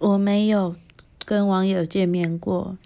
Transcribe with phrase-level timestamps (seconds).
[0.00, 0.74] 我没有
[1.26, 2.78] 跟网友见面过。